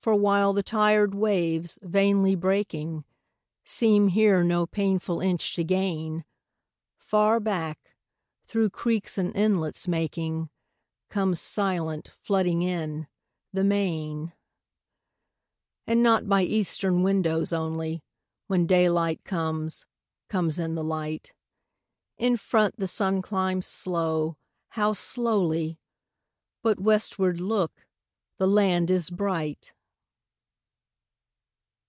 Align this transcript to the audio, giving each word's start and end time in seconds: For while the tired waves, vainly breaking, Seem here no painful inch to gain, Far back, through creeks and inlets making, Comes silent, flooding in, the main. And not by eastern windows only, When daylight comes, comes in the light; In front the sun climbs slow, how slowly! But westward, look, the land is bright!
For 0.00 0.14
while 0.16 0.54
the 0.54 0.62
tired 0.62 1.14
waves, 1.14 1.78
vainly 1.82 2.34
breaking, 2.34 3.04
Seem 3.66 4.08
here 4.08 4.42
no 4.42 4.64
painful 4.64 5.20
inch 5.20 5.54
to 5.56 5.64
gain, 5.64 6.24
Far 6.96 7.38
back, 7.38 7.94
through 8.46 8.70
creeks 8.70 9.18
and 9.18 9.36
inlets 9.36 9.86
making, 9.86 10.48
Comes 11.10 11.38
silent, 11.42 12.10
flooding 12.22 12.62
in, 12.62 13.06
the 13.52 13.64
main. 13.64 14.32
And 15.86 16.02
not 16.02 16.26
by 16.26 16.40
eastern 16.42 17.02
windows 17.02 17.52
only, 17.52 18.02
When 18.46 18.66
daylight 18.66 19.22
comes, 19.24 19.84
comes 20.30 20.58
in 20.58 20.74
the 20.74 20.82
light; 20.84 21.34
In 22.16 22.38
front 22.38 22.76
the 22.78 22.88
sun 22.88 23.20
climbs 23.20 23.66
slow, 23.66 24.38
how 24.70 24.94
slowly! 24.94 25.78
But 26.62 26.80
westward, 26.80 27.42
look, 27.42 27.84
the 28.38 28.46
land 28.46 28.90
is 28.90 29.10
bright! 29.10 29.74